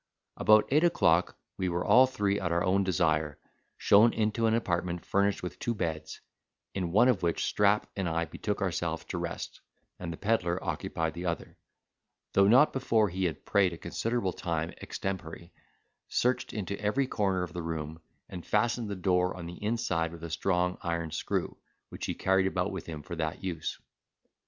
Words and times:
About 0.35 0.65
eight 0.71 0.83
o'clock 0.83 1.37
we 1.59 1.69
were 1.69 1.85
all 1.85 2.07
three, 2.07 2.39
at 2.39 2.51
our 2.51 2.63
own 2.63 2.83
desire, 2.83 3.37
shown 3.77 4.13
into 4.13 4.47
an 4.47 4.55
apartment 4.55 5.05
furnished 5.05 5.43
with 5.43 5.59
two 5.59 5.75
beds, 5.75 6.21
in 6.73 6.91
one 6.91 7.07
of 7.07 7.21
which 7.21 7.45
Strap 7.45 7.87
and 7.95 8.09
I 8.09 8.25
betook 8.25 8.63
ourselves 8.63 9.05
to 9.09 9.19
rest, 9.19 9.61
and 9.99 10.11
the 10.11 10.17
pedlar 10.17 10.57
occupied 10.63 11.13
the 11.13 11.27
other, 11.27 11.55
though 12.33 12.47
not 12.47 12.73
before 12.73 13.09
he 13.09 13.25
had 13.25 13.45
prayed 13.45 13.73
a 13.73 13.77
considerable 13.77 14.33
time 14.33 14.71
extempore, 14.81 15.51
searched 16.07 16.51
into 16.51 16.79
every 16.81 17.05
corner 17.05 17.43
of 17.43 17.53
the 17.53 17.61
room, 17.61 18.01
and 18.27 18.43
fastened 18.43 18.89
the 18.89 18.95
door 18.95 19.37
on 19.37 19.45
the 19.45 19.63
inside 19.63 20.13
with 20.13 20.23
a 20.23 20.31
strong 20.31 20.79
iron 20.81 21.11
screw, 21.11 21.59
which 21.89 22.07
he 22.07 22.15
carried 22.15 22.47
about 22.47 22.71
with 22.71 22.87
him 22.87 23.03
for 23.03 23.15
that 23.17 23.43
use. 23.43 23.77